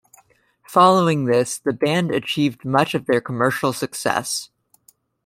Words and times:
Following 0.65 1.25
this 1.25 1.59
the 1.59 1.73
band 1.73 2.09
achieved 2.09 2.65
much 2.65 2.95
of 2.95 3.05
their 3.05 3.21
commercial 3.21 3.71
success. 3.71 4.49